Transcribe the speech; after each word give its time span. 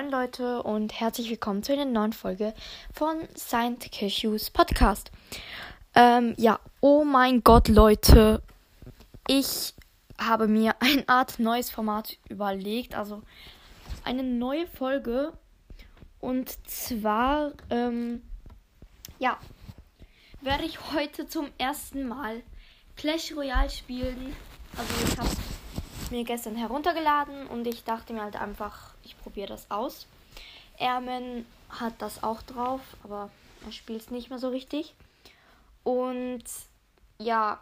Moin 0.00 0.10
Leute 0.10 0.62
und 0.62 0.98
herzlich 0.98 1.28
willkommen 1.28 1.62
zu 1.62 1.74
einer 1.74 1.84
neuen 1.84 2.14
Folge 2.14 2.54
von 2.94 3.28
Saint 3.34 3.92
Cashews 3.92 4.48
Podcast. 4.48 5.10
Ähm, 5.94 6.32
ja, 6.38 6.58
oh 6.80 7.04
mein 7.04 7.44
Gott 7.44 7.68
Leute, 7.68 8.40
ich 9.28 9.74
habe 10.18 10.48
mir 10.48 10.74
eine 10.80 11.06
Art 11.06 11.38
neues 11.38 11.68
Format 11.68 12.16
überlegt, 12.30 12.94
also 12.94 13.20
eine 14.02 14.22
neue 14.22 14.66
Folge 14.66 15.34
und 16.18 16.48
zwar, 16.66 17.52
ähm, 17.68 18.22
ja, 19.18 19.36
werde 20.40 20.64
ich 20.64 20.78
heute 20.94 21.28
zum 21.28 21.48
ersten 21.58 22.08
Mal 22.08 22.42
Clash 22.96 23.36
Royale 23.36 23.68
spielen. 23.68 24.34
Also 24.78 24.94
ich 25.04 25.18
habe 25.18 25.28
mir 26.10 26.24
gestern 26.24 26.56
heruntergeladen 26.56 27.48
und 27.48 27.66
ich 27.66 27.84
dachte 27.84 28.14
mir 28.14 28.22
halt 28.22 28.40
einfach, 28.40 28.89
ich 29.04 29.18
probiere 29.18 29.48
das 29.48 29.70
aus. 29.70 30.06
Ermen 30.78 31.46
hat 31.68 31.94
das 31.98 32.22
auch 32.22 32.42
drauf, 32.42 32.80
aber 33.04 33.30
er 33.64 33.72
spielt 33.72 34.00
es 34.00 34.10
nicht 34.10 34.30
mehr 34.30 34.38
so 34.38 34.48
richtig. 34.48 34.94
Und 35.82 36.44
ja, 37.18 37.60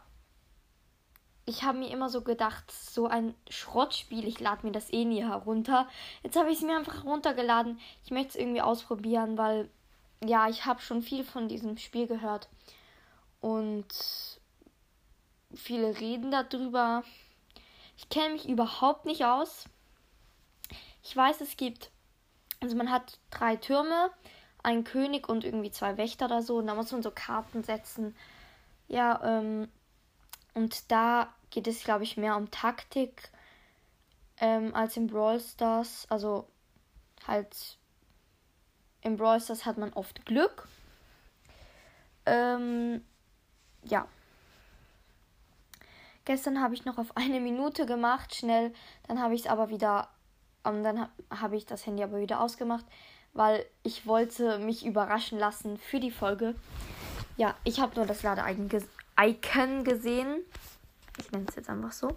ich 1.48 1.62
habe 1.62 1.78
mir 1.78 1.90
immer 1.90 2.10
so 2.10 2.20
gedacht, 2.20 2.70
so 2.70 3.06
ein 3.06 3.34
Schrottspiel, 3.48 4.26
ich 4.26 4.38
lade 4.38 4.66
mir 4.66 4.72
das 4.72 4.92
eh 4.92 5.04
nie 5.04 5.22
herunter. 5.22 5.88
Jetzt 6.22 6.36
habe 6.36 6.50
ich 6.50 6.58
es 6.58 6.62
mir 6.62 6.76
einfach 6.76 7.04
heruntergeladen. 7.04 7.80
Ich 8.04 8.10
möchte 8.10 8.30
es 8.30 8.36
irgendwie 8.36 8.60
ausprobieren, 8.60 9.38
weil 9.38 9.70
ja, 10.24 10.48
ich 10.48 10.66
habe 10.66 10.80
schon 10.80 11.02
viel 11.02 11.24
von 11.24 11.48
diesem 11.48 11.78
Spiel 11.78 12.06
gehört. 12.06 12.48
Und 13.40 13.86
viele 15.54 15.98
reden 15.98 16.30
darüber. 16.30 17.02
Ich 17.96 18.08
kenne 18.10 18.34
mich 18.34 18.48
überhaupt 18.48 19.06
nicht 19.06 19.24
aus. 19.24 19.64
Ich 21.02 21.16
weiß, 21.16 21.40
es 21.40 21.56
gibt, 21.56 21.90
also 22.60 22.76
man 22.76 22.90
hat 22.90 23.18
drei 23.30 23.56
Türme, 23.56 24.10
einen 24.62 24.84
König 24.84 25.28
und 25.28 25.44
irgendwie 25.44 25.70
zwei 25.70 25.96
Wächter 25.96 26.26
oder 26.26 26.42
so. 26.42 26.58
Und 26.58 26.66
da 26.66 26.74
muss 26.74 26.92
man 26.92 27.02
so 27.02 27.10
Karten 27.10 27.62
setzen. 27.62 28.16
Ja, 28.88 29.20
ähm, 29.22 29.68
und 30.54 30.90
da 30.90 31.32
geht 31.50 31.66
es, 31.66 31.84
glaube 31.84 32.04
ich, 32.04 32.16
mehr 32.16 32.36
um 32.36 32.50
Taktik 32.50 33.30
ähm, 34.40 34.74
als 34.74 34.96
in 34.96 35.06
Brawl 35.06 35.40
Stars. 35.40 36.06
Also 36.10 36.48
halt 37.26 37.78
im 39.02 39.16
Brawl 39.16 39.40
Stars 39.40 39.64
hat 39.64 39.78
man 39.78 39.92
oft 39.92 40.26
Glück. 40.26 40.68
Ähm, 42.26 43.04
ja. 43.84 44.06
Gestern 46.24 46.60
habe 46.60 46.74
ich 46.74 46.84
noch 46.84 46.98
auf 46.98 47.16
eine 47.16 47.40
Minute 47.40 47.86
gemacht, 47.86 48.34
schnell. 48.34 48.74
Dann 49.06 49.20
habe 49.20 49.34
ich 49.34 49.42
es 49.42 49.46
aber 49.46 49.70
wieder, 49.70 50.08
ähm, 50.64 50.82
dann 50.82 51.00
ha 51.00 51.10
habe 51.30 51.56
ich 51.56 51.66
das 51.66 51.86
Handy 51.86 52.02
aber 52.02 52.20
wieder 52.20 52.40
ausgemacht, 52.40 52.84
weil 53.32 53.64
ich 53.82 54.06
wollte 54.06 54.58
mich 54.58 54.84
überraschen 54.84 55.38
lassen 55.38 55.78
für 55.78 56.00
die 56.00 56.10
Folge. 56.10 56.54
Ja, 57.36 57.54
ich 57.64 57.80
habe 57.80 57.94
nur 57.96 58.06
das 58.06 58.22
Lade-Icon 58.22 59.84
gesehen. 59.84 60.40
Ich 61.18 61.30
nenne 61.30 61.46
es 61.48 61.56
jetzt 61.56 61.68
einfach 61.68 61.92
so. 61.92 62.16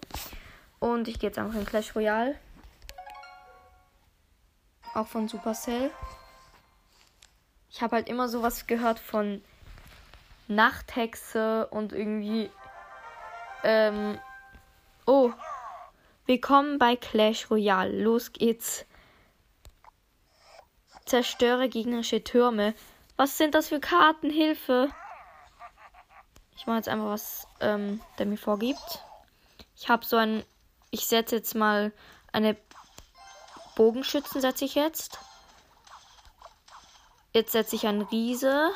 Und 0.79 1.07
ich 1.07 1.19
gehe 1.19 1.29
jetzt 1.29 1.37
einfach 1.37 1.59
in 1.59 1.65
Clash 1.65 1.95
Royale. 1.95 2.35
Auch 4.93 5.07
von 5.07 5.27
Supercell. 5.27 5.91
Ich 7.69 7.81
habe 7.81 7.95
halt 7.97 8.09
immer 8.09 8.27
sowas 8.27 8.67
gehört 8.67 8.99
von 8.99 9.43
Nachthexe 10.47 11.67
und 11.67 11.93
irgendwie 11.93 12.49
ähm, 13.63 14.19
oh. 15.05 15.31
Willkommen 16.31 16.79
bei 16.79 16.95
Clash 16.95 17.51
Royale. 17.51 17.91
Los 18.03 18.31
geht's. 18.31 18.85
Zerstöre 21.05 21.67
gegnerische 21.67 22.23
Türme. 22.23 22.73
Was 23.17 23.37
sind 23.37 23.53
das 23.53 23.67
für 23.67 23.81
Karten? 23.81 24.29
Hilfe. 24.29 24.87
Ich 26.55 26.65
mache 26.67 26.77
jetzt 26.77 26.87
einfach 26.87 27.09
was, 27.09 27.47
ähm, 27.59 27.99
der 28.17 28.27
mir 28.27 28.37
vorgibt. 28.37 29.03
Ich 29.75 29.89
habe 29.89 30.05
so 30.05 30.15
ein. 30.15 30.45
Ich 30.89 31.05
setze 31.05 31.35
jetzt 31.35 31.53
mal 31.53 31.91
eine 32.31 32.55
Bogenschützen, 33.75 34.39
setze 34.39 34.63
ich 34.63 34.75
jetzt. 34.75 35.19
Jetzt 37.33 37.51
setze 37.51 37.75
ich 37.75 37.85
einen 37.85 38.03
Riese. 38.03 38.71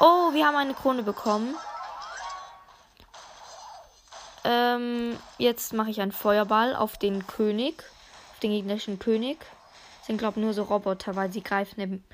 Oh, 0.00 0.34
wir 0.34 0.46
haben 0.46 0.56
eine 0.56 0.74
Krone 0.74 1.02
bekommen. 1.02 1.56
Ähm, 4.48 5.18
jetzt 5.38 5.72
mache 5.72 5.90
ich 5.90 6.00
einen 6.00 6.12
Feuerball 6.12 6.76
auf 6.76 6.96
den 6.96 7.26
König. 7.26 7.82
Auf 8.32 8.38
den 8.38 8.52
gegnerischen 8.52 9.00
König. 9.00 9.38
Sind, 10.02 10.18
glaube 10.18 10.38
ich, 10.38 10.44
nur 10.44 10.54
so 10.54 10.62
Roboter, 10.62 11.16
weil 11.16 11.32
sie 11.32 11.42
greifen 11.42 12.04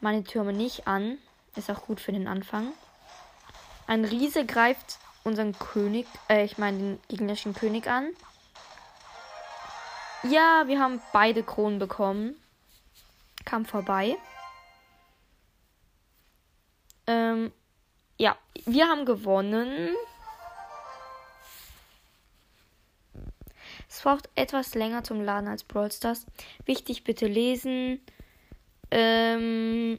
meine 0.00 0.22
Türme 0.22 0.52
nicht 0.52 0.86
an. 0.86 1.16
Ist 1.56 1.70
auch 1.70 1.86
gut 1.86 1.98
für 1.98 2.12
den 2.12 2.28
Anfang. 2.28 2.72
Ein 3.86 4.04
Riese 4.04 4.44
greift 4.44 4.98
unseren 5.24 5.58
König, 5.58 6.06
äh, 6.28 6.44
ich 6.44 6.58
meine 6.58 6.78
den 6.78 7.00
gegnerischen 7.08 7.54
König 7.54 7.86
an. 7.88 8.10
Ja, 10.24 10.64
wir 10.66 10.78
haben 10.78 11.00
beide 11.12 11.42
Kronen 11.42 11.78
bekommen. 11.78 12.36
Kam 13.46 13.64
vorbei. 13.64 14.16
Ähm, 17.06 17.50
ja, 18.18 18.36
wir 18.66 18.88
haben 18.88 19.06
gewonnen. 19.06 19.96
Es 23.88 24.02
braucht 24.02 24.28
etwas 24.34 24.74
länger 24.74 25.02
zum 25.02 25.22
Laden 25.22 25.48
als 25.48 25.64
Brawl 25.64 25.90
Stars. 25.90 26.26
Wichtig, 26.66 27.04
bitte 27.04 27.26
lesen. 27.26 28.00
Ähm, 28.90 29.98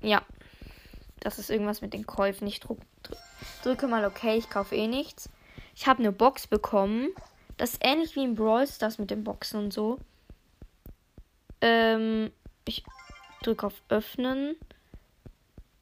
ja. 0.00 0.22
Das 1.20 1.38
ist 1.38 1.50
irgendwas 1.50 1.80
mit 1.80 1.92
den 1.92 2.06
Käufen. 2.06 2.46
Ich 2.46 2.60
drück, 2.60 2.78
drücke 3.64 3.88
mal 3.88 4.04
okay, 4.04 4.36
ich 4.36 4.48
kaufe 4.48 4.76
eh 4.76 4.86
nichts. 4.86 5.28
Ich 5.74 5.86
habe 5.86 5.98
eine 5.98 6.12
Box 6.12 6.46
bekommen. 6.46 7.08
Das 7.56 7.72
ist 7.72 7.84
ähnlich 7.84 8.14
wie 8.14 8.24
in 8.24 8.34
Brawl 8.34 8.66
Stars 8.66 8.98
mit 8.98 9.10
den 9.10 9.24
Boxen 9.24 9.64
und 9.64 9.72
so. 9.72 9.98
Ähm, 11.60 12.30
ich 12.66 12.84
drücke 13.42 13.66
auf 13.66 13.82
öffnen. 13.88 14.56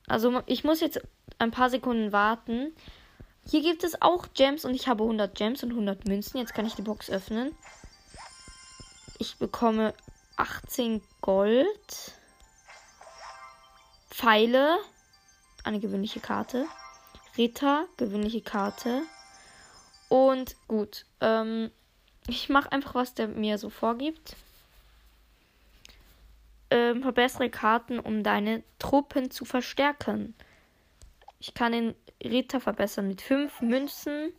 Also 0.06 0.42
ich 0.46 0.64
muss 0.64 0.80
jetzt 0.80 1.00
ein 1.38 1.50
paar 1.50 1.68
Sekunden 1.68 2.12
warten. 2.12 2.72
Hier 3.46 3.62
gibt 3.62 3.84
es 3.84 4.00
auch 4.00 4.26
Gems 4.34 4.64
und 4.64 4.74
ich 4.74 4.88
habe 4.88 5.02
100 5.02 5.34
Gems 5.34 5.62
und 5.62 5.70
100 5.70 6.06
Münzen. 6.06 6.38
Jetzt 6.38 6.54
kann 6.54 6.66
ich 6.66 6.74
die 6.74 6.82
Box 6.82 7.10
öffnen. 7.10 7.54
Ich 9.18 9.36
bekomme 9.36 9.94
18 10.36 11.02
Gold. 11.20 12.14
Pfeile. 14.10 14.78
Eine 15.62 15.80
gewöhnliche 15.80 16.20
Karte. 16.20 16.66
Ritter. 17.36 17.86
Gewöhnliche 17.96 18.40
Karte. 18.40 19.02
Und 20.08 20.56
gut. 20.68 21.04
Ähm, 21.20 21.70
ich 22.26 22.48
mache 22.48 22.72
einfach, 22.72 22.94
was 22.94 23.14
der 23.14 23.28
mir 23.28 23.58
so 23.58 23.70
vorgibt 23.70 24.36
ähm, 26.74 27.02
verbessere 27.02 27.50
Karten, 27.50 28.00
um 28.00 28.24
deine 28.24 28.64
Truppen 28.80 29.30
zu 29.30 29.44
verstärken. 29.44 30.34
Ich 31.46 31.52
kann 31.52 31.72
den 31.72 31.94
Ritter 32.22 32.58
verbessern 32.58 33.06
mit 33.06 33.20
5 33.20 33.60
Münzen. 33.60 34.32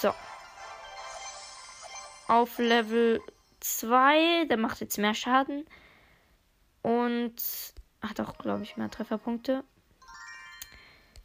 So. 0.00 0.14
Auf 2.28 2.56
Level 2.58 3.20
2. 3.58 4.44
Der 4.44 4.58
macht 4.58 4.80
jetzt 4.80 4.96
mehr 4.96 5.12
Schaden. 5.12 5.66
Und 6.82 7.34
hat 8.00 8.20
auch, 8.20 8.38
glaube 8.38 8.62
ich, 8.62 8.76
mehr 8.76 8.92
Trefferpunkte. 8.92 9.64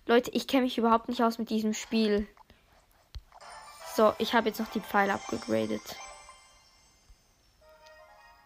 Leute, 0.08 0.32
ich 0.32 0.48
kenne 0.48 0.64
mich 0.64 0.80
überhaupt 0.80 1.08
nicht 1.08 1.22
aus 1.22 1.38
mit 1.38 1.52
diesem 1.52 1.76
Spiel. 1.76 2.28
So, 3.96 4.16
ich 4.18 4.34
habe 4.34 4.50
jetzt 4.50 4.60
noch 4.60 4.72
die 4.72 4.82
Pfeile 4.82 5.14
abgegradet. 5.14 5.98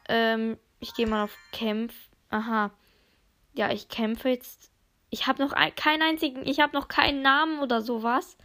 Ähm, 0.10 0.60
ich 0.81 0.94
gehe 0.94 1.07
mal 1.07 1.24
auf 1.24 1.38
Kämpf. 1.54 1.94
Aha. 2.31 2.71
Ja, 3.56 3.72
ich 3.72 3.88
kämpfe 3.88 4.30
jetzt. 4.30 4.69
Ich 5.10 5.28
habe 5.28 5.42
noch 5.42 5.54
ein, 5.54 5.74
keinen 5.75 6.02
einzigen. 6.02 6.46
Ich 6.46 6.60
habe 6.60 6.74
noch 6.74 6.88
keinen 6.88 7.22
Namen 7.22 7.60
oder 7.60 7.81
sowas. 7.81 8.38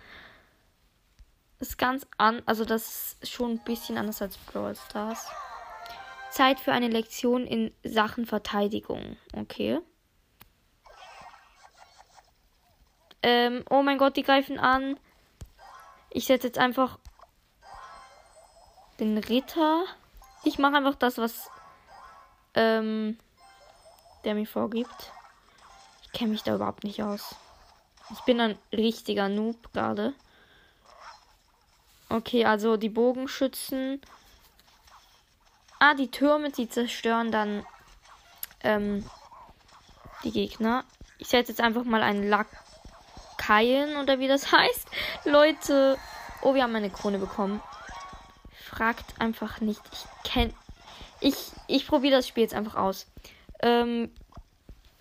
Ist 1.58 1.78
ganz 1.78 2.06
an. 2.16 2.42
Also, 2.46 2.64
das 2.64 3.16
ist 3.20 3.32
schon 3.32 3.52
ein 3.52 3.64
bisschen 3.64 3.98
anders 3.98 4.22
als 4.22 4.38
Brawl 4.38 4.76
Stars. 4.76 5.28
Zeit 6.30 6.60
für 6.60 6.72
eine 6.72 6.88
Lektion 6.88 7.44
in 7.44 7.74
Sachen 7.82 8.24
Verteidigung. 8.24 9.16
Okay. 9.34 9.80
Ähm, 13.22 13.64
oh 13.68 13.82
mein 13.82 13.98
Gott, 13.98 14.16
die 14.16 14.22
greifen 14.22 14.58
an. 14.58 14.98
Ich 16.10 16.26
setze 16.26 16.46
jetzt 16.46 16.58
einfach 16.58 16.98
den 18.98 19.18
Ritter. 19.18 19.84
Ich 20.44 20.58
mache 20.58 20.76
einfach 20.76 20.94
das, 20.94 21.18
was 21.18 21.50
ähm, 22.54 23.18
der 24.24 24.34
mir 24.34 24.46
vorgibt. 24.46 25.12
Ich 26.02 26.12
kenne 26.12 26.32
mich 26.32 26.42
da 26.42 26.54
überhaupt 26.54 26.84
nicht 26.84 27.02
aus. 27.02 27.36
Ich 28.12 28.20
bin 28.20 28.40
ein 28.40 28.58
richtiger 28.72 29.28
Noob 29.28 29.72
gerade. 29.72 30.14
Okay, 32.08 32.44
also 32.44 32.76
die 32.76 32.88
Bogenschützen. 32.88 34.00
Ah, 35.78 35.94
die 35.94 36.10
Türme, 36.10 36.50
die 36.50 36.68
zerstören 36.68 37.30
dann 37.30 37.64
ähm, 38.62 39.08
die 40.24 40.32
Gegner. 40.32 40.84
Ich 41.18 41.28
setze 41.28 41.52
jetzt 41.52 41.60
einfach 41.60 41.84
mal 41.84 42.02
einen 42.02 42.28
Lakaien 42.28 43.96
oder 43.96 44.18
wie 44.18 44.28
das 44.28 44.50
heißt. 44.52 44.88
Leute. 45.24 45.96
Oh, 46.42 46.54
wir 46.54 46.64
haben 46.64 46.74
eine 46.74 46.90
Krone 46.90 47.18
bekommen. 47.18 47.62
Fragt 48.64 49.20
einfach 49.20 49.60
nicht. 49.60 49.82
Ich 49.92 50.30
kenne. 50.30 50.52
Ich, 51.20 51.36
ich 51.66 51.86
probiere 51.86 52.16
das 52.16 52.26
Spiel 52.26 52.42
jetzt 52.42 52.54
einfach 52.54 52.74
aus. 52.74 53.06
Ähm, 53.62 54.10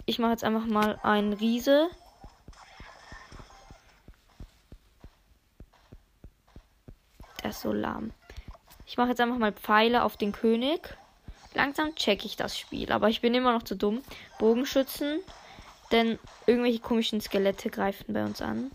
ich 0.05 0.19
mache 0.19 0.31
jetzt 0.31 0.43
einfach 0.43 0.65
mal 0.65 0.99
einen 1.03 1.33
Riese. 1.33 1.89
Der 7.43 7.51
ist 7.51 7.61
so 7.61 7.71
lahm. 7.71 8.11
Ich 8.85 8.97
mache 8.97 9.09
jetzt 9.09 9.21
einfach 9.21 9.37
mal 9.37 9.53
Pfeile 9.53 10.03
auf 10.03 10.17
den 10.17 10.31
König. 10.31 10.97
Langsam 11.53 11.95
checke 11.95 12.25
ich 12.25 12.35
das 12.35 12.57
Spiel, 12.57 12.91
aber 12.91 13.09
ich 13.09 13.21
bin 13.21 13.33
immer 13.33 13.53
noch 13.53 13.63
zu 13.63 13.75
dumm. 13.75 14.01
Bogenschützen, 14.37 15.21
denn 15.91 16.19
irgendwelche 16.45 16.79
komischen 16.79 17.21
Skelette 17.21 17.69
greifen 17.69 18.13
bei 18.13 18.23
uns 18.23 18.41
an. 18.41 18.71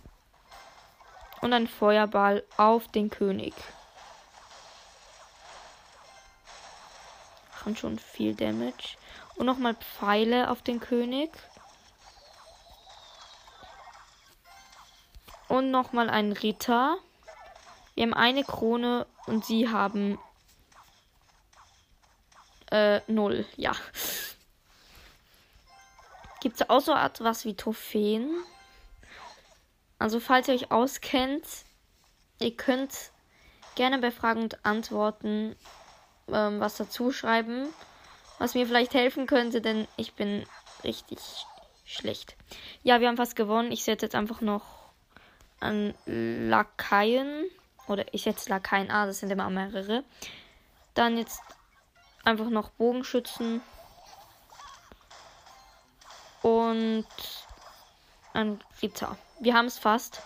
Und 1.40 1.52
ein 1.52 1.66
Feuerball 1.66 2.42
auf 2.56 2.88
den 2.88 3.10
König. 3.10 3.54
Machen 7.52 7.76
schon 7.76 7.98
viel 7.98 8.34
Damage. 8.34 8.96
Und 9.36 9.46
nochmal 9.46 9.74
Pfeile 9.74 10.50
auf 10.50 10.62
den 10.62 10.80
König. 10.80 11.30
Und 15.48 15.70
nochmal 15.70 16.08
ein 16.10 16.32
Ritter. 16.32 16.96
Wir 17.94 18.04
haben 18.04 18.14
eine 18.14 18.44
Krone 18.44 19.06
und 19.26 19.44
sie 19.44 19.68
haben 19.68 20.18
äh, 22.70 23.00
null. 23.06 23.46
Ja. 23.56 23.72
Gibt 26.40 26.60
es 26.60 26.68
auch 26.68 26.80
so 26.80 26.92
etwas 26.92 27.44
wie 27.44 27.54
Trophäen? 27.54 28.30
Also, 29.98 30.20
falls 30.20 30.48
ihr 30.48 30.54
euch 30.54 30.70
auskennt, 30.70 31.46
ihr 32.40 32.56
könnt 32.56 32.92
gerne 33.76 33.98
bei 33.98 34.10
Fragen 34.10 34.42
und 34.42 34.64
Antworten 34.64 35.56
ähm, 36.28 36.60
was 36.60 36.76
dazu 36.76 37.12
schreiben, 37.12 37.68
was 38.44 38.54
mir 38.54 38.66
vielleicht 38.66 38.92
helfen 38.92 39.26
könnte, 39.26 39.62
denn 39.62 39.88
ich 39.96 40.12
bin 40.12 40.44
richtig 40.84 41.18
schlecht. 41.86 42.36
Ja, 42.82 43.00
wir 43.00 43.08
haben 43.08 43.16
fast 43.16 43.36
gewonnen. 43.36 43.72
Ich 43.72 43.84
setze 43.84 44.04
jetzt 44.04 44.14
einfach 44.14 44.42
noch 44.42 44.90
an 45.60 45.94
Lakaien. 46.04 47.46
Oder 47.88 48.04
ich 48.12 48.24
setze 48.24 48.50
Lakaien 48.50 48.90
A, 48.90 49.06
das 49.06 49.20
sind 49.20 49.30
immer 49.30 49.48
mehrere. 49.48 50.04
Dann 50.92 51.16
jetzt 51.16 51.40
einfach 52.22 52.50
noch 52.50 52.68
Bogenschützen. 52.68 53.62
Und 56.42 57.06
ein 58.34 58.62
Ritter. 58.82 59.16
Wir 59.40 59.54
haben 59.54 59.68
es 59.68 59.78
fast. 59.78 60.20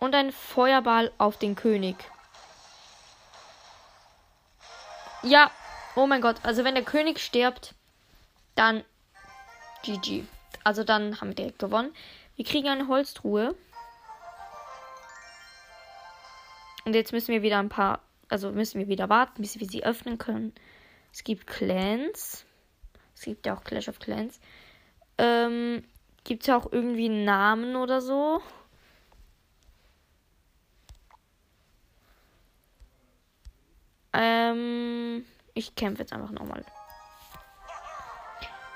Und 0.00 0.16
ein 0.16 0.32
Feuerball 0.32 1.12
auf 1.16 1.36
den 1.36 1.54
König. 1.54 1.94
Ja. 5.22 5.52
Oh 5.96 6.06
mein 6.06 6.20
Gott. 6.20 6.36
Also 6.42 6.62
wenn 6.62 6.74
der 6.74 6.84
König 6.84 7.18
stirbt, 7.18 7.74
dann 8.54 8.84
GG. 9.82 10.24
Also 10.62 10.84
dann 10.84 11.20
haben 11.20 11.28
wir 11.28 11.34
direkt 11.34 11.58
gewonnen. 11.58 11.92
Wir 12.36 12.44
kriegen 12.44 12.68
eine 12.68 12.86
Holztruhe. 12.86 13.56
Und 16.84 16.94
jetzt 16.94 17.12
müssen 17.12 17.32
wir 17.32 17.42
wieder 17.42 17.58
ein 17.58 17.70
paar, 17.70 18.02
also 18.28 18.52
müssen 18.52 18.78
wir 18.78 18.88
wieder 18.88 19.08
warten, 19.08 19.40
bis 19.40 19.58
wir 19.58 19.66
sie 19.66 19.84
öffnen 19.84 20.18
können. 20.18 20.54
Es 21.12 21.24
gibt 21.24 21.46
Clans. 21.46 22.44
Es 23.14 23.22
gibt 23.22 23.46
ja 23.46 23.56
auch 23.56 23.64
Clash 23.64 23.88
of 23.88 23.98
Clans. 23.98 24.38
Ähm, 25.16 25.82
gibt 26.24 26.42
es 26.42 26.48
ja 26.48 26.58
auch 26.58 26.70
irgendwie 26.70 27.06
einen 27.06 27.24
Namen 27.24 27.74
oder 27.74 28.02
so? 28.02 28.42
Ähm, 34.12 34.95
ich 35.56 35.74
kämpfe 35.74 36.02
jetzt 36.02 36.12
einfach 36.12 36.30
nochmal. 36.30 36.64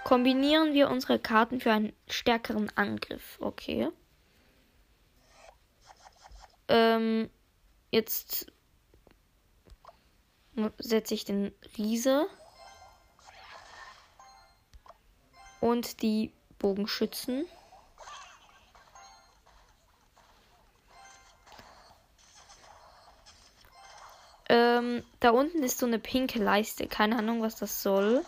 Kombinieren 0.04 0.72
wir 0.72 0.88
unsere 0.88 1.18
Karten 1.18 1.60
für 1.60 1.72
einen 1.72 1.92
stärkeren 2.08 2.74
Angriff. 2.76 3.38
Okay. 3.40 3.90
Ähm, 6.68 7.28
jetzt 7.90 8.50
setze 10.78 11.14
ich 11.14 11.24
den 11.24 11.52
Riese 11.76 12.26
und 15.60 16.00
die 16.02 16.32
Bogenschützen. 16.58 17.44
Ähm, 24.50 25.04
da 25.20 25.30
unten 25.30 25.62
ist 25.62 25.78
so 25.78 25.86
eine 25.86 26.00
pinke 26.00 26.40
Leiste. 26.40 26.88
Keine 26.88 27.16
Ahnung, 27.16 27.40
was 27.40 27.54
das 27.54 27.84
soll. 27.84 28.24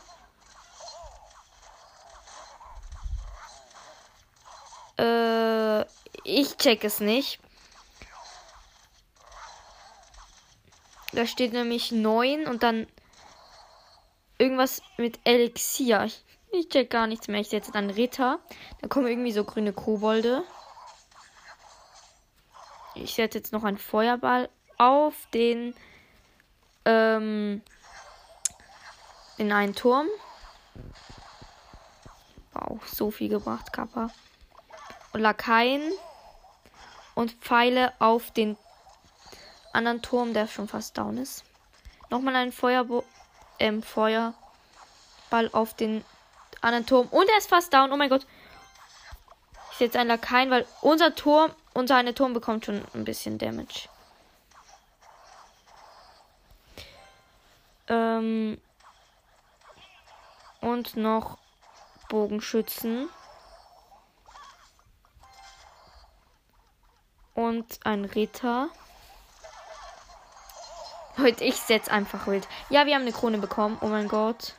Äh, 5.01 5.81
ich 6.23 6.57
check 6.59 6.85
es 6.85 7.01
nicht. 7.01 7.41
Da 11.11 11.27
steht 11.27 11.55
nämlich 11.55 11.91
9 11.91 12.47
und 12.47 12.63
dann 12.63 12.87
irgendwas 14.39 14.81
mit 14.99 15.19
Elixier. 15.25 16.05
Ich, 16.05 16.25
ich 16.53 16.69
check 16.69 16.89
gar 16.89 17.09
nichts 17.09 17.27
mehr. 17.27 17.41
Ich 17.41 17.49
setze 17.49 17.73
dann 17.73 17.91
Ritter. 17.91 18.39
Da 18.81 18.87
kommen 18.87 19.09
irgendwie 19.09 19.33
so 19.33 19.43
grüne 19.43 19.73
Kobolde. 19.73 20.45
Ich 22.95 23.15
setze 23.15 23.39
jetzt 23.39 23.53
noch 23.53 23.65
einen 23.65 23.79
Feuerball 23.79 24.49
auf 24.79 25.15
den 25.35 25.75
ähm, 26.85 27.63
in 29.39 29.53
einen 29.53 29.75
Turm. 29.75 30.07
Wow, 32.53 32.81
so 32.87 33.11
viel 33.11 33.29
gebracht, 33.29 33.73
Kappa. 33.73 34.11
Und 35.13 35.21
Lakaien 35.21 35.83
und 37.15 37.33
Pfeile 37.33 37.93
auf 37.99 38.31
den 38.31 38.57
anderen 39.73 40.03
Turm, 40.03 40.35
der 40.35 40.47
schon 40.47 40.69
fast 40.69 40.97
down 40.99 41.19
ist. 41.19 41.45
Nochmal 42.11 42.37
ein 42.37 42.53
Feuerbo 42.53 43.05
ähm, 43.59 43.83
Feuerball 43.83 44.35
auf 45.53 45.75
den 45.75 46.05
anderen 46.61 46.87
Turm. 46.87 47.09
Und 47.09 47.29
er 47.29 47.39
ist 47.39 47.49
fast 47.49 47.73
down. 47.73 47.93
Oh 47.93 47.97
mein 47.97 48.11
Gott. 48.11 48.27
Ich 49.73 49.79
setze 49.79 49.99
einen 49.99 50.09
Lakaien, 50.09 50.51
weil 50.51 50.67
unser 50.83 51.15
Turm, 51.15 51.53
unser 51.73 51.97
eine 51.97 52.15
Turm 52.15 52.35
bekommt 52.35 52.67
schon 52.67 52.85
ein 52.95 53.05
bisschen 53.05 53.39
Damage. 53.39 53.89
Ähm, 57.89 58.61
und 60.61 60.97
noch 60.97 61.39
Bogenschützen. 62.09 63.09
Und 67.35 67.81
ein 67.85 68.05
Ritter. 68.05 68.69
Heute, 71.19 71.45
ich 71.45 71.57
setze 71.57 71.91
einfach 71.91 72.27
wild. 72.27 72.49
Ja, 72.71 72.87
wir 72.87 72.95
haben 72.95 73.03
eine 73.03 73.13
Krone 73.13 73.39
bekommen. 73.39 73.79
Oh 73.81 73.87
mein 73.87 74.09
Gott. 74.09 74.55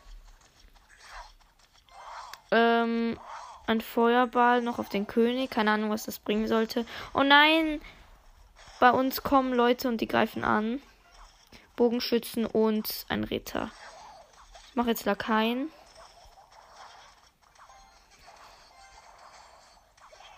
Ähm, 2.51 3.19
ein 3.65 3.81
Feuerball 3.81 4.61
noch 4.61 4.79
auf 4.79 4.89
den 4.89 5.07
König. 5.07 5.49
Keine 5.49 5.71
Ahnung, 5.71 5.89
was 5.89 6.03
das 6.03 6.19
bringen 6.19 6.47
sollte. 6.47 6.85
Oh 7.13 7.23
nein! 7.23 7.81
Bei 8.79 8.91
uns 8.91 9.23
kommen 9.23 9.53
Leute 9.53 9.87
und 9.87 10.01
die 10.01 10.07
greifen 10.07 10.43
an. 10.43 10.81
Bogenschützen 11.75 12.45
und 12.45 13.05
ein 13.09 13.23
Ritter. 13.23 13.71
Ich 14.69 14.75
mache 14.75 14.89
jetzt 14.89 15.05
Lakaien. 15.05 15.69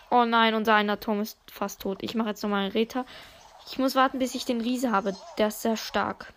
Oh 0.09 0.23
nein, 0.23 0.55
unser 0.55 0.75
einer 0.75 0.99
Turm 0.99 1.21
ist 1.21 1.37
fast 1.51 1.81
tot. 1.81 2.01
Ich 2.01 2.15
mache 2.15 2.29
jetzt 2.29 2.41
nochmal 2.43 2.63
einen 2.63 2.71
Ritter. 2.71 3.05
Ich 3.67 3.77
muss 3.77 3.95
warten, 3.95 4.19
bis 4.19 4.35
ich 4.35 4.45
den 4.45 4.61
Riese 4.61 4.91
habe. 4.91 5.15
Der 5.37 5.47
ist 5.47 5.61
sehr 5.61 5.75
stark. 5.75 6.33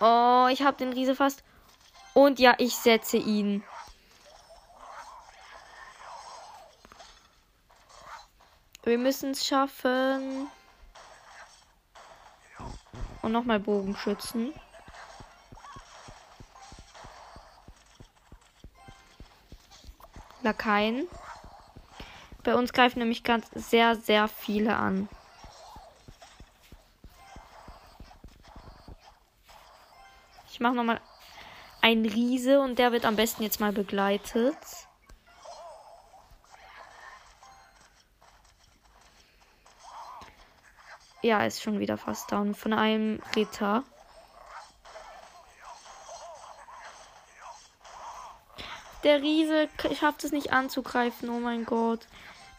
Oh, 0.00 0.48
ich 0.50 0.62
habe 0.62 0.76
den 0.76 0.92
Riese 0.92 1.14
fast. 1.14 1.44
Und 2.14 2.38
ja, 2.38 2.54
ich 2.58 2.74
setze 2.74 3.16
ihn. 3.16 3.62
Wir 8.82 8.98
müssen 8.98 9.30
es 9.30 9.46
schaffen. 9.46 10.48
Und 13.22 13.32
nochmal 13.32 13.60
Bogenschützen. 13.60 14.52
Lakaien. 20.42 21.06
Bei 22.42 22.54
uns 22.54 22.72
greifen 22.72 23.00
nämlich 23.00 23.22
ganz 23.24 23.46
sehr, 23.54 23.96
sehr 23.96 24.26
viele 24.28 24.76
an. 24.76 25.08
Ich 30.50 30.60
mache 30.60 30.74
nochmal 30.74 31.00
einen 31.80 32.06
Riese 32.06 32.60
und 32.60 32.78
der 32.78 32.92
wird 32.92 33.04
am 33.04 33.16
besten 33.16 33.42
jetzt 33.42 33.60
mal 33.60 33.72
begleitet. 33.72 34.56
Ja, 41.22 41.44
ist 41.44 41.62
schon 41.62 41.78
wieder 41.80 41.98
fast 41.98 42.32
down. 42.32 42.54
Von 42.54 42.72
einem 42.72 43.20
Ritter. 43.36 43.84
Der 49.04 49.22
Riese 49.22 49.68
schafft 49.98 50.24
es 50.24 50.32
nicht 50.32 50.52
anzugreifen. 50.52 51.28
Oh 51.30 51.40
mein 51.40 51.64
Gott. 51.64 52.06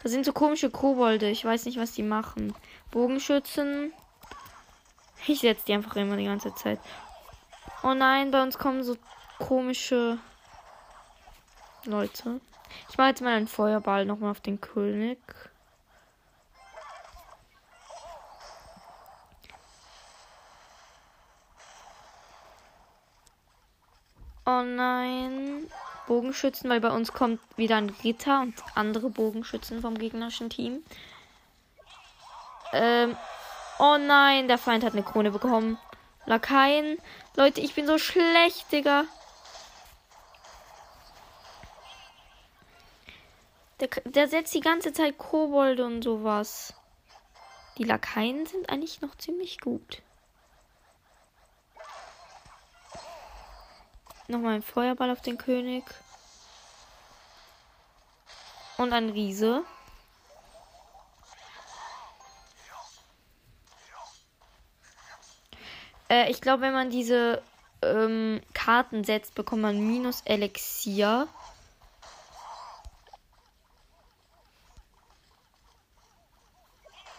Da 0.04 0.10
sind 0.10 0.26
so 0.26 0.34
komische 0.34 0.70
Kobolde. 0.70 1.30
Ich 1.30 1.46
weiß 1.46 1.66
nicht, 1.66 1.78
was 1.78 1.94
die 1.94 2.04
machen. 2.04 2.56
Bogenschützen. 2.92 3.94
Ich 5.28 5.42
setze 5.42 5.66
die 5.66 5.74
einfach 5.74 5.96
immer 5.96 6.18
die 6.18 6.26
ganze 6.26 6.54
Zeit. 6.56 6.80
Oh 7.84 7.94
nein, 7.94 8.32
bei 8.32 8.42
uns 8.42 8.58
kommen 8.58 8.84
so 8.84 8.96
komische 9.38 10.18
Leute. 11.86 12.42
Ich 12.90 12.98
mache 12.98 13.10
jetzt 13.10 13.22
mal 13.22 13.36
einen 13.36 13.48
Feuerball 13.48 14.06
nochmal 14.06 14.32
auf 14.32 14.42
den 14.42 14.62
König. 14.62 15.20
Oh 24.52 24.64
nein. 24.64 25.70
Bogenschützen, 26.08 26.70
weil 26.70 26.82
bei 26.82 26.90
uns 26.90 27.14
kommt 27.14 27.40
wieder 27.56 27.78
ein 27.78 27.90
Ritter 28.04 28.42
und 28.42 28.56
andere 28.76 29.10
Bogenschützen 29.10 29.82
vom 29.82 29.98
gegnerischen 29.98 30.50
Team. 30.50 30.84
Ähm. 32.74 33.16
Oh 33.80 33.98
nein, 33.98 34.48
der 34.48 34.58
Feind 34.58 34.84
hat 34.84 34.94
eine 34.94 35.04
Krone 35.04 35.32
bekommen. 35.32 35.78
Lakaien. 36.26 36.98
Leute, 37.36 37.62
ich 37.62 37.74
bin 37.76 37.88
so 37.88 37.98
schlecht, 37.98 38.72
Digga. 38.72 39.06
Der, 43.80 43.88
der 44.04 44.28
setzt 44.28 44.54
die 44.54 44.60
ganze 44.60 44.92
Zeit 44.92 45.18
Kobolde 45.18 45.86
und 45.86 46.04
sowas. 46.04 46.74
Die 47.78 47.86
Lakaien 47.86 48.46
sind 48.46 48.70
eigentlich 48.70 49.02
noch 49.02 49.16
ziemlich 49.16 49.62
gut. 49.62 50.02
Nochmal 54.32 54.56
ein 54.56 54.64
Feuerball 54.64 55.12
auf 55.12 55.22
den 55.22 55.38
König. 55.38 55.84
Und 58.78 58.94
ein 58.94 59.10
Riese. 59.10 59.66
Äh, 66.10 66.32
ich 66.32 66.40
glaube, 66.40 66.62
wenn 66.62 66.72
man 66.72 66.90
diese 66.90 67.44
ähm, 67.82 68.40
Karten 68.54 69.04
setzt, 69.04 69.36
bekommt 69.36 69.64
man 69.64 69.86
minus 69.86 70.22
Elixier. 70.22 71.28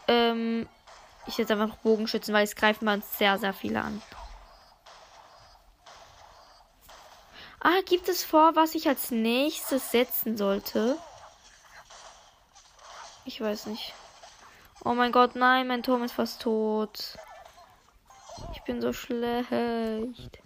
Ähm, 0.08 0.66
ich 1.26 1.36
jetzt 1.36 1.50
einfach 1.50 1.76
Bogenschützen, 1.76 2.32
weil 2.32 2.44
es 2.44 2.56
greifen 2.56 2.88
uns 2.88 3.18
sehr, 3.18 3.36
sehr 3.36 3.52
viele 3.52 3.82
an. 3.82 4.00
Ah, 7.64 7.80
gibt 7.92 8.08
es 8.08 8.24
vor, 8.24 8.56
was 8.56 8.74
ich 8.74 8.88
als 8.88 9.10
nächstes 9.10 9.90
setzen 9.90 10.38
sollte? 10.38 10.96
Ich 13.26 13.38
weiß 13.38 13.66
nicht. 13.66 13.92
Oh 14.82 14.94
mein 14.94 15.12
Gott, 15.12 15.36
nein, 15.36 15.68
mein 15.68 15.82
Turm 15.82 16.02
ist 16.02 16.12
fast 16.12 16.40
tot. 16.40 17.18
Ich 18.54 18.62
bin 18.62 18.80
so 18.80 18.94
schlecht. 18.94 20.38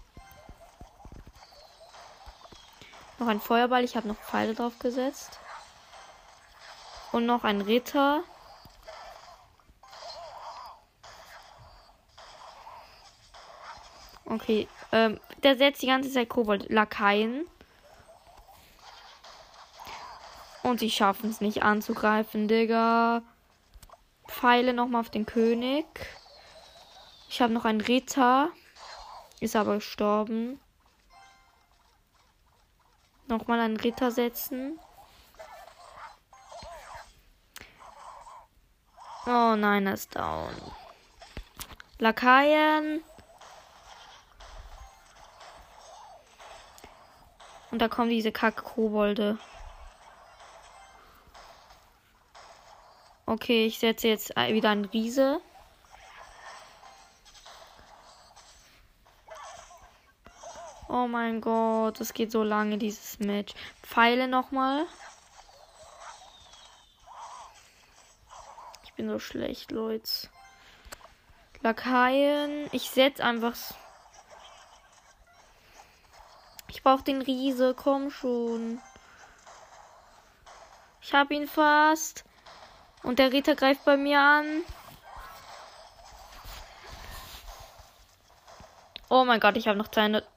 Noch 3.20 3.28
ein 3.28 3.40
Feuerball, 3.40 3.84
ich 3.84 3.96
habe 3.96 4.08
noch 4.08 4.16
Pfeile 4.16 4.56
drauf 4.56 4.80
gesetzt. 4.80 5.38
Und 7.12 7.26
noch 7.26 7.44
ein 7.44 7.60
Ritter. 7.60 8.24
Okay, 14.26 14.66
ähm, 14.90 15.20
der 15.44 15.56
setzt 15.56 15.82
die 15.82 15.86
ganze 15.86 16.10
Zeit 16.10 16.28
Kobold-Lakaien. 16.28 17.46
Und 20.62 20.80
sie 20.80 20.90
schaffen 20.90 21.30
es 21.30 21.40
nicht 21.40 21.62
anzugreifen, 21.62 22.48
Digga. 22.48 23.22
Pfeile 24.26 24.72
nochmal 24.72 25.02
auf 25.02 25.10
den 25.10 25.26
König. 25.26 25.86
Ich 27.28 27.40
habe 27.40 27.52
noch 27.52 27.64
einen 27.64 27.80
Ritter. 27.80 28.50
Ist 29.38 29.54
aber 29.54 29.76
gestorben. 29.76 30.58
Nochmal 33.28 33.60
einen 33.60 33.76
Ritter 33.76 34.10
setzen. 34.10 34.78
Oh 39.26 39.54
nein, 39.56 39.86
er 39.86 39.94
ist 39.94 40.16
down. 40.16 40.54
Lakaien. 41.98 43.02
Und 47.70 47.80
da 47.80 47.88
kommen 47.88 48.10
diese 48.10 48.32
Kack-Kobolde. 48.32 49.38
Okay, 53.26 53.66
ich 53.66 53.78
setze 53.78 54.08
jetzt 54.08 54.30
wieder 54.36 54.70
einen 54.70 54.84
Riese. 54.84 55.40
Oh 60.88 61.08
mein 61.08 61.40
Gott, 61.40 62.00
es 62.00 62.14
geht 62.14 62.30
so 62.30 62.44
lange, 62.44 62.78
dieses 62.78 63.18
Match. 63.18 63.54
Pfeile 63.82 64.28
nochmal. 64.28 64.86
Ich 68.84 68.92
bin 68.94 69.08
so 69.08 69.18
schlecht, 69.18 69.72
Leute. 69.72 70.28
Lakaien. 71.62 72.68
Ich 72.70 72.90
setze 72.90 73.24
einfach 73.24 73.56
ich 76.76 76.82
brauche 76.82 77.02
den 77.02 77.22
Riese. 77.22 77.74
Komm 77.74 78.10
schon. 78.10 78.82
Ich 81.00 81.14
habe 81.14 81.34
ihn 81.34 81.48
fast. 81.48 82.22
Und 83.02 83.18
der 83.18 83.32
Ritter 83.32 83.54
greift 83.54 83.86
bei 83.86 83.96
mir 83.96 84.20
an. 84.20 84.44
Oh 89.08 89.24
mein 89.24 89.40
Gott, 89.40 89.56
ich 89.56 89.68
habe 89.68 89.78
noch 89.78 89.88
200. 89.88 90.28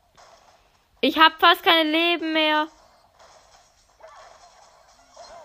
Ich 1.02 1.20
habe 1.20 1.36
fast 1.40 1.62
keine 1.62 1.92
Leben 1.92 2.32
mehr. 2.32 2.70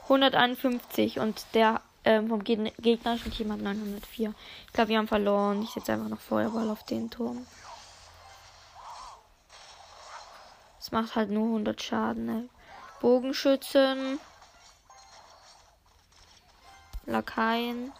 151 0.05 1.19
und 1.19 1.45
der 1.55 1.81
ähm, 2.05 2.29
vom 2.29 2.45
gegnerischen 2.45 3.33
Team 3.33 3.51
hat 3.51 3.61
904. 3.61 4.33
Ich 4.67 4.73
glaube, 4.73 4.91
wir 4.91 4.99
haben 4.99 5.09
verloren. 5.09 5.63
Ich 5.63 5.71
setze 5.71 5.95
einfach 5.95 6.09
noch 6.09 6.21
Feuerball 6.21 6.71
auf 6.71 6.85
den 6.85 7.11
Turm. 7.11 7.45
Macht 10.95 11.17
halt 11.17 11.29
nur 11.29 11.47
100 11.47 11.83
Schaden. 11.83 12.25
Ne? 12.25 12.49
Bogenschützen. 13.01 14.21
Lakaien. 17.05 17.93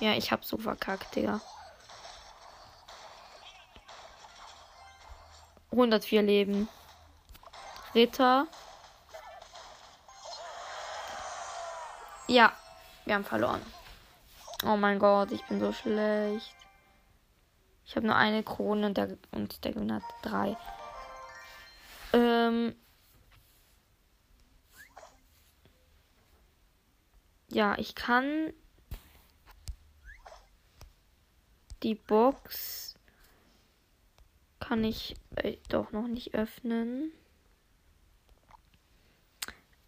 Ja, 0.00 0.12
ich 0.12 0.32
hab 0.32 0.44
so 0.44 0.58
verkackt, 0.58 1.14
Digga. 1.14 1.40
104 5.70 6.22
Leben. 6.22 6.68
Ritter. 7.94 8.48
Ja, 12.26 12.52
wir 13.04 13.14
haben 13.14 13.24
verloren. 13.24 13.62
Oh 14.64 14.76
mein 14.76 14.98
Gott, 14.98 15.30
ich 15.30 15.44
bin 15.44 15.60
so 15.60 15.72
schlecht. 15.72 16.56
Ich 17.86 17.96
habe 17.96 18.06
nur 18.06 18.16
eine 18.16 18.42
Krone 18.42 18.88
und 18.88 18.96
der, 18.96 19.16
und 19.30 19.64
der 19.64 19.72
Gewinner 19.72 19.96
hat 19.96 20.02
drei. 20.22 20.56
Ähm. 22.12 22.74
Ja, 27.48 27.78
ich 27.78 27.94
kann 27.94 28.52
die 31.82 31.94
Box 31.94 32.96
kann 34.58 34.82
ich 34.82 35.14
äh, 35.36 35.56
doch 35.68 35.92
noch 35.92 36.08
nicht 36.08 36.34
öffnen. 36.34 37.12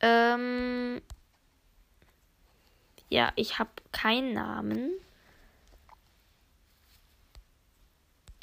Ähm, 0.01 1.03
ja, 3.09 3.33
ich 3.35 3.59
habe 3.59 3.71
keinen 3.91 4.35
Namen. 4.35 4.93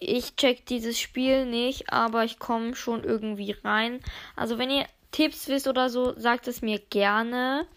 Ich 0.07 0.35
check 0.35 0.65
dieses 0.65 1.00
Spiel 1.00 1.45
nicht, 1.45 1.91
aber 1.91 2.24
ich 2.24 2.39
komme 2.39 2.75
schon 2.75 3.03
irgendwie 3.03 3.55
rein. 3.63 4.00
Also 4.35 4.57
wenn 4.57 4.69
ihr 4.69 4.85
Tipps 5.12 5.47
wisst 5.47 5.67
oder 5.67 5.89
so, 5.89 6.17
sagt 6.19 6.47
es 6.47 6.62
mir 6.62 6.79
gerne. 6.79 7.67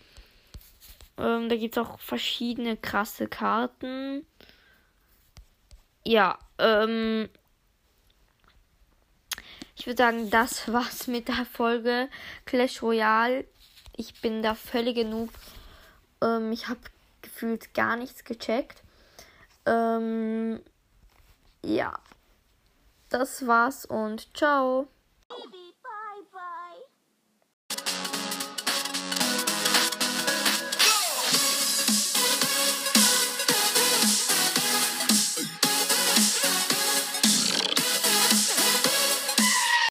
Ähm, 1.18 1.48
da 1.48 1.56
gibt 1.56 1.76
es 1.76 1.82
auch 1.82 1.98
verschiedene 2.00 2.76
krasse 2.76 3.28
Karten. 3.28 4.26
Ja, 6.04 6.38
ähm, 6.58 7.28
ich 9.76 9.86
würde 9.86 10.02
sagen, 10.02 10.30
das 10.30 10.72
war's 10.72 11.06
mit 11.06 11.28
der 11.28 11.44
Folge 11.44 12.08
Clash 12.44 12.82
Royale. 12.82 13.44
Ich 13.96 14.20
bin 14.20 14.42
da 14.42 14.54
völlig 14.54 14.96
genug. 14.96 15.30
Ähm, 16.22 16.52
ich 16.52 16.68
habe 16.68 16.80
gefühlt 17.22 17.74
gar 17.74 17.96
nichts 17.96 18.24
gecheckt. 18.24 18.82
Ähm, 19.66 20.60
ja, 21.64 21.92
das 23.08 23.46
war's 23.46 23.84
und 23.84 24.36
ciao. 24.36 24.88